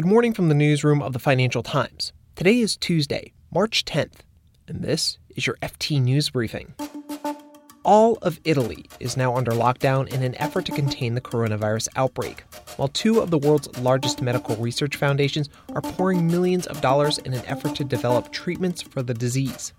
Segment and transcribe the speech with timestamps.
[0.00, 2.14] Good morning from the newsroom of the Financial Times.
[2.34, 4.20] Today is Tuesday, March 10th,
[4.66, 6.72] and this is your FT News Briefing.
[7.84, 12.44] All of Italy is now under lockdown in an effort to contain the coronavirus outbreak,
[12.76, 17.34] while two of the world's largest medical research foundations are pouring millions of dollars in
[17.34, 19.74] an effort to develop treatments for the disease.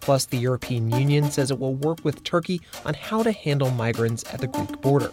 [0.00, 4.24] Plus, the European Union says it will work with Turkey on how to handle migrants
[4.34, 5.12] at the Greek border.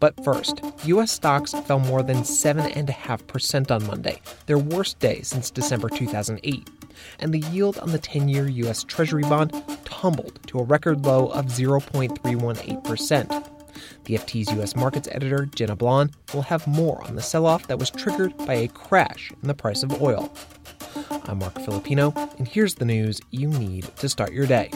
[0.00, 1.12] But first, U.S.
[1.12, 6.70] stocks fell more than 7.5% on Monday, their worst day since December 2008.
[7.18, 8.82] And the yield on the 10 year U.S.
[8.82, 9.52] Treasury bond
[9.84, 13.46] tumbled to a record low of 0.318%.
[14.04, 14.74] The FT's U.S.
[14.74, 18.54] markets editor, Jen Ablan, will have more on the sell off that was triggered by
[18.54, 20.32] a crash in the price of oil.
[21.24, 24.70] I'm Marc Filippino, and here's the news you need to start your day.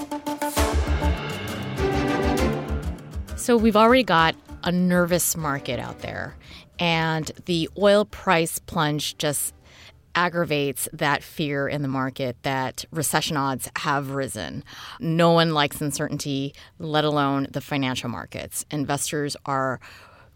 [3.37, 6.37] So, we've already got a nervous market out there.
[6.79, 9.55] And the oil price plunge just
[10.17, 14.65] aggravates that fear in the market that recession odds have risen.
[15.01, 18.65] No one likes uncertainty, let alone the financial markets.
[18.71, 19.81] Investors are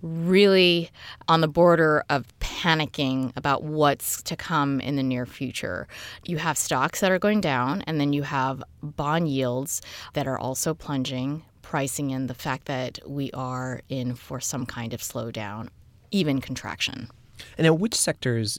[0.02, 0.90] really
[1.26, 5.88] on the border of panicking about what's to come in the near future.
[6.24, 10.38] You have stocks that are going down, and then you have bond yields that are
[10.38, 15.68] also plunging pricing in the fact that we are in for some kind of slowdown,
[16.10, 17.10] even contraction.
[17.58, 18.58] And which sectors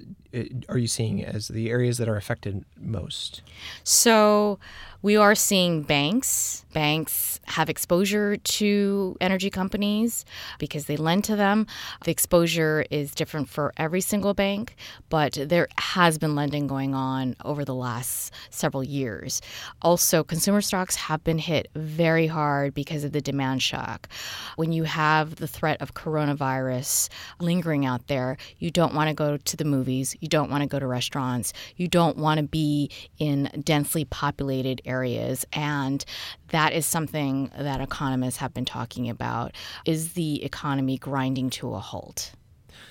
[0.68, 3.42] are you seeing as the areas that are affected most?
[3.84, 4.60] So,
[5.02, 6.66] we are seeing banks.
[6.74, 10.26] Banks have exposure to energy companies
[10.60, 11.68] because they lend to them.
[12.04, 14.76] The exposure is different for every single bank,
[15.08, 19.42] but there has been lending going on over the last several years.
[19.82, 24.10] Also, consumer stocks have been hit very hard because of the demand shock.
[24.58, 27.08] When you have the threat of coronavirus
[27.40, 30.68] lingering out there, you don't want to go to the movies, you don't want to
[30.68, 35.46] go to restaurants, you don't want to be in densely populated areas.
[35.54, 36.04] And
[36.50, 39.54] that is something that economists have been talking about.
[39.86, 42.32] Is the economy grinding to a halt?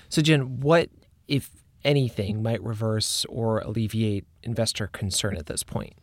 [0.09, 0.89] So, Jen, what,
[1.27, 1.49] if
[1.83, 5.93] anything, might reverse or alleviate investor concern at this point?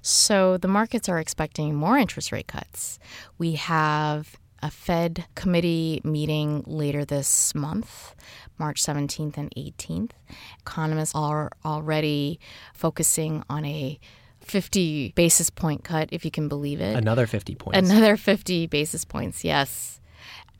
[0.00, 2.98] So, the markets are expecting more interest rate cuts.
[3.36, 8.14] We have a Fed committee meeting later this month,
[8.58, 10.10] March 17th and 18th.
[10.60, 12.40] Economists are already
[12.74, 13.98] focusing on a
[14.40, 16.96] 50 basis point cut, if you can believe it.
[16.96, 17.78] Another 50 points.
[17.78, 20.00] Another 50 basis points, yes.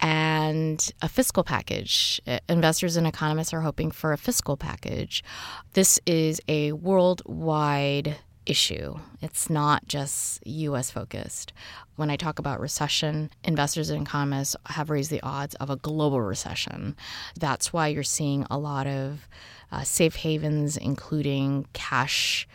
[0.00, 2.20] And a fiscal package.
[2.26, 5.24] Uh, investors and economists are hoping for a fiscal package.
[5.72, 8.16] This is a worldwide
[8.48, 8.96] issue.
[9.20, 11.52] It's not just US focused.
[11.96, 16.20] When I talk about recession, investors and economists have raised the odds of a global
[16.20, 16.96] recession.
[17.38, 19.28] That's why you're seeing a lot of
[19.70, 22.48] uh, safe havens, including cash,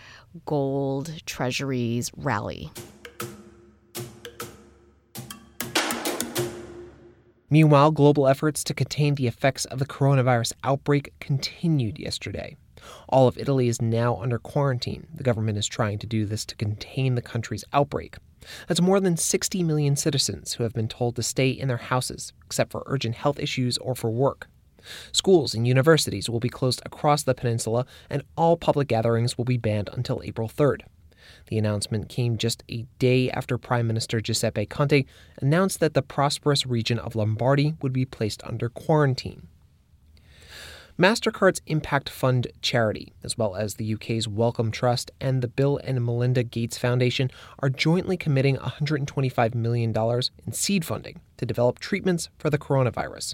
[0.46, 2.72] gold, treasuries, rally.
[7.50, 12.58] Meanwhile, global efforts to contain the effects of the coronavirus outbreak continued yesterday.
[13.10, 15.08] All of Italy is now under quarantine.
[15.14, 18.16] The government is trying to do this to contain the country's outbreak.
[18.68, 22.34] That's more than 60 million citizens who have been told to stay in their houses,
[22.46, 24.50] except for urgent health issues or for work.
[25.12, 29.58] Schools and universities will be closed across the peninsula, and all public gatherings will be
[29.58, 30.82] banned until April 3rd.
[31.48, 35.06] The announcement came just a day after Prime Minister Giuseppe Conte
[35.42, 39.48] announced that the prosperous region of Lombardy would be placed under quarantine.
[41.00, 46.06] MasterCard's Impact Fund charity, as well as the UK's Wellcome Trust and the Bill and
[46.06, 49.92] Melinda Gates Foundation, are jointly committing $125 million
[50.46, 53.34] in seed funding to develop treatments for the coronavirus.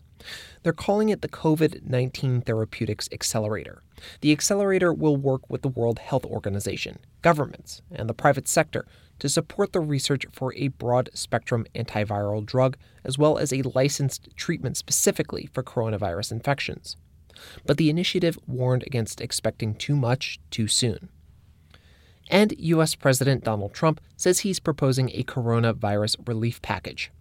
[0.63, 3.83] They're calling it the COVID 19 Therapeutics Accelerator.
[4.21, 8.85] The accelerator will work with the World Health Organization, governments, and the private sector
[9.19, 14.29] to support the research for a broad spectrum antiviral drug, as well as a licensed
[14.37, 16.95] treatment specifically for coronavirus infections
[17.66, 21.09] but the initiative warned against expecting too much too soon.
[22.30, 22.95] And U.S.
[22.95, 27.12] President Donald Trump says he's proposing a coronavirus relief package.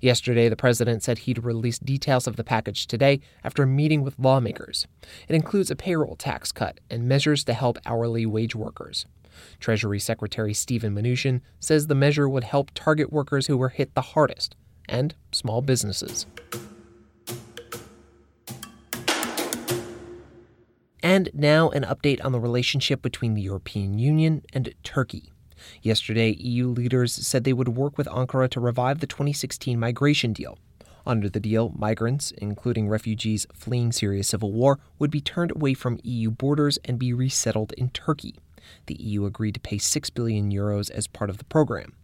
[0.00, 4.18] Yesterday, the president said he'd release details of the package today after a meeting with
[4.18, 4.86] lawmakers.
[5.28, 9.06] It includes a payroll tax cut and measures to help hourly wage workers.
[9.60, 14.00] Treasury Secretary Steven Mnuchin says the measure would help target workers who were hit the
[14.00, 14.56] hardest
[14.88, 16.26] and small businesses.
[21.16, 25.32] And now, an update on the relationship between the European Union and Turkey.
[25.80, 30.58] Yesterday, EU leaders said they would work with Ankara to revive the 2016 migration deal.
[31.06, 36.00] Under the deal, migrants, including refugees fleeing Syria's civil war, would be turned away from
[36.02, 38.34] EU borders and be resettled in Turkey.
[38.84, 41.94] The EU agreed to pay 6 billion euros as part of the program.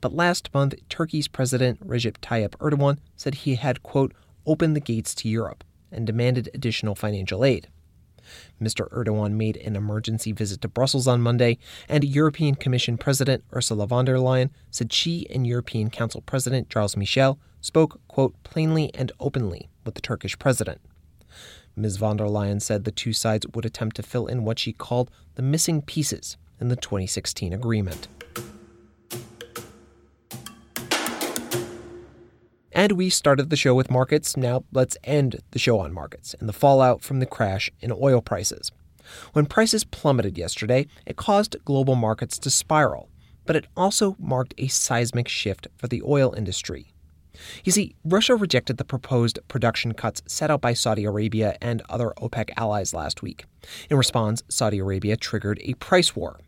[0.00, 4.14] But last month, Turkey's President Recep Tayyip Erdogan said he had, quote,
[4.46, 5.62] opened the gates to Europe
[5.92, 7.68] and demanded additional financial aid.
[8.60, 8.90] Mr.
[8.90, 11.58] Erdogan made an emergency visit to Brussels on Monday,
[11.88, 16.96] and European Commission President Ursula von der Leyen said she and European Council President Charles
[16.96, 20.80] Michel spoke, quote, plainly and openly with the Turkish president.
[21.74, 21.98] Ms.
[21.98, 25.10] von der Leyen said the two sides would attempt to fill in what she called
[25.34, 28.08] the missing pieces in the 2016 agreement.
[32.76, 34.36] And we started the show with markets.
[34.36, 38.20] Now let's end the show on markets and the fallout from the crash in oil
[38.20, 38.70] prices.
[39.32, 43.08] When prices plummeted yesterday, it caused global markets to spiral,
[43.46, 46.92] but it also marked a seismic shift for the oil industry.
[47.64, 52.12] You see, Russia rejected the proposed production cuts set out by Saudi Arabia and other
[52.18, 53.46] OPEC allies last week.
[53.88, 56.40] In response, Saudi Arabia triggered a price war.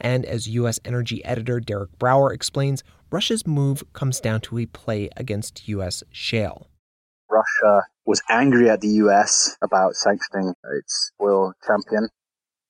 [0.00, 0.80] And as U.S.
[0.84, 6.02] energy editor Derek Brower explains, Russia's move comes down to a play against U.S.
[6.10, 6.68] shale.
[7.30, 9.56] Russia was angry at the U.S.
[9.62, 12.08] about sanctioning its oil champion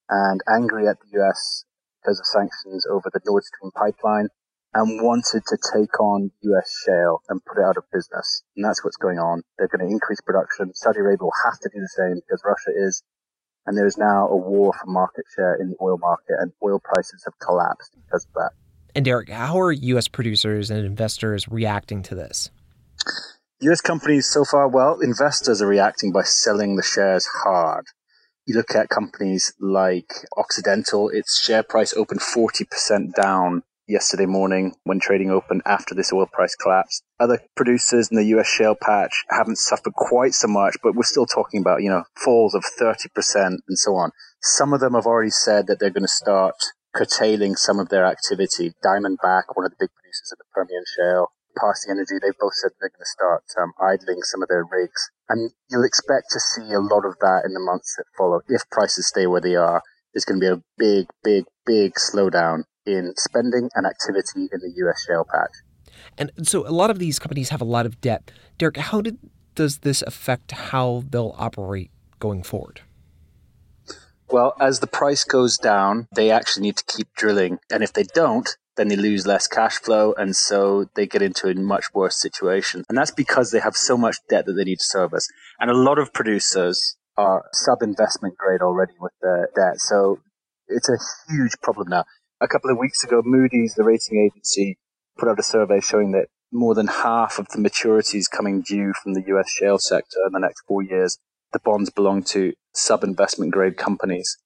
[0.08, 1.64] and angry at the U.S.
[2.00, 4.28] because of sanctions over the Nord Stream pipeline
[4.74, 8.42] and wanted to take on US shale and put it out of business.
[8.56, 9.42] And that's what's going on.
[9.56, 10.74] They're going to increase production.
[10.74, 13.02] Saudi Arabia will have to do the same because Russia is.
[13.66, 16.80] And there is now a war for market share in the oil market, and oil
[16.82, 18.50] prices have collapsed because of that.
[18.94, 20.06] And Derek, how are U.S.
[20.06, 22.50] producers and investors reacting to this?
[23.60, 27.86] US companies so far, well, investors are reacting by selling the shares hard.
[28.46, 34.98] You look at companies like Occidental, its share price opened 40% down yesterday morning when
[34.98, 37.02] trading opened after this oil price collapse.
[37.20, 41.26] Other producers in the US shale patch haven't suffered quite so much, but we're still
[41.26, 44.10] talking about, you know, falls of 30% and so on.
[44.40, 46.54] Some of them have already said that they're going to start
[46.94, 48.72] curtailing some of their activity.
[48.84, 51.28] Diamondback, one of the big producers of the Permian Shale,
[51.58, 55.10] Parsley Energy, they've both said they're going to start um, idling some of their rigs.
[55.28, 58.40] And you'll expect to see a lot of that in the months that follow.
[58.48, 59.82] If prices stay where they are,
[60.12, 64.72] there's going to be a big, big, big slowdown in spending and activity in the
[64.86, 65.52] US shale patch.
[66.18, 68.30] And so a lot of these companies have a lot of debt.
[68.58, 69.18] Derek, how did,
[69.54, 72.82] does this affect how they'll operate going forward?
[74.30, 77.58] Well, as the price goes down, they actually need to keep drilling.
[77.70, 80.14] And if they don't, then they lose less cash flow.
[80.16, 82.84] And so they get into a much worse situation.
[82.88, 85.28] And that's because they have so much debt that they need to service.
[85.60, 89.78] And a lot of producers are sub investment grade already with their debt.
[89.78, 90.20] So
[90.68, 90.98] it's a
[91.28, 92.04] huge problem now.
[92.44, 94.76] A couple of weeks ago, Moody's, the rating agency,
[95.16, 99.14] put out a survey showing that more than half of the maturities coming due from
[99.14, 101.16] the US shale sector in the next four years,
[101.54, 104.36] the bonds belong to sub investment grade companies.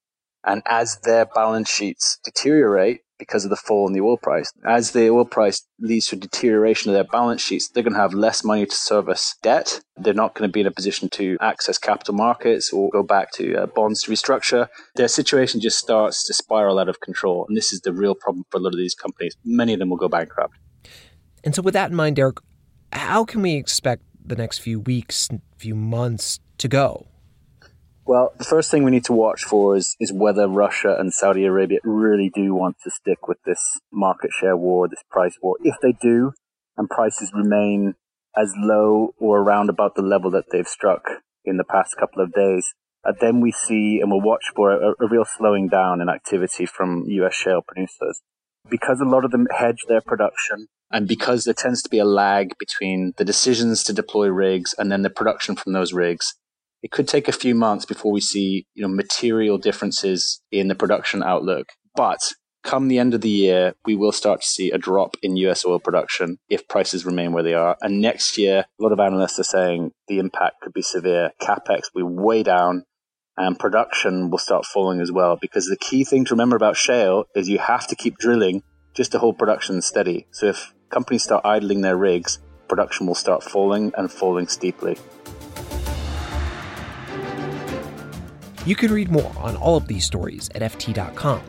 [0.45, 4.51] And as their balance sheets deteriorate, because of the fall in the oil price.
[4.65, 8.15] As the oil price leads to deterioration of their balance sheets, they're going to have
[8.15, 9.81] less money to service debt.
[9.97, 13.33] They're not going to be in a position to access capital markets or go back
[13.33, 14.69] to uh, bonds to restructure.
[14.95, 17.47] Their situation just starts to spiral out of control.
[17.49, 19.37] And this is the real problem for a lot of these companies.
[19.45, 20.57] Many of them will go bankrupt.
[21.45, 22.39] And so, with that in mind, Derek,
[22.93, 27.07] how can we expect the next few weeks, few months to go?
[28.09, 31.45] Well, the first thing we need to watch for is, is whether Russia and Saudi
[31.45, 33.61] Arabia really do want to stick with this
[33.93, 35.57] market share war, this price war.
[35.63, 36.33] If they do,
[36.79, 37.97] and prices remain
[38.35, 41.03] as low or around about the level that they've struck
[41.45, 42.73] in the past couple of days,
[43.07, 46.65] uh, then we see and we'll watch for a, a real slowing down in activity
[46.65, 48.23] from US shale producers.
[48.71, 52.07] Because a lot of them hedge their production, and because there tends to be a
[52.07, 56.35] lag between the decisions to deploy rigs and then the production from those rigs,
[56.83, 60.75] it could take a few months before we see you know material differences in the
[60.75, 61.69] production outlook.
[61.95, 62.21] But
[62.63, 65.65] come the end of the year, we will start to see a drop in US
[65.65, 67.77] oil production if prices remain where they are.
[67.81, 71.33] And next year, a lot of analysts are saying the impact could be severe.
[71.41, 72.85] Capex will be way down
[73.37, 75.39] and production will start falling as well.
[75.41, 78.63] Because the key thing to remember about shale is you have to keep drilling
[78.95, 80.27] just to hold production steady.
[80.33, 84.99] So if companies start idling their rigs, production will start falling and falling steeply.
[88.69, 91.41] You can read more on all of these stories at FT.com.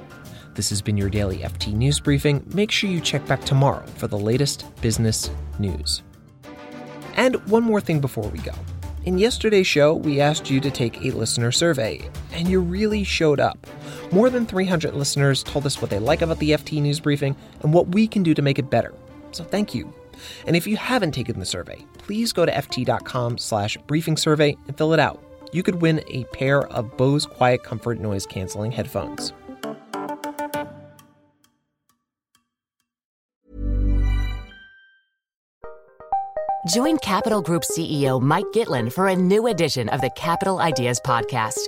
[0.53, 2.49] This has been your daily FT News Briefing.
[2.53, 6.01] Make sure you check back tomorrow for the latest business news.
[7.15, 8.53] And one more thing before we go.
[9.03, 13.41] In yesterday's show, we asked you to take a listener survey, and you really showed
[13.41, 13.67] up.
[14.13, 17.73] More than 300 listeners told us what they like about the FT News Briefing and
[17.73, 18.93] what we can do to make it better.
[19.33, 19.93] So thank you.
[20.47, 24.77] And if you haven't taken the survey, please go to ft.com slash briefing survey and
[24.77, 25.21] fill it out.
[25.51, 29.33] You could win a pair of Bose Quiet Comfort noise canceling headphones.
[36.67, 41.67] Join Capital Group CEO Mike Gitlin for a new edition of the Capital Ideas Podcast.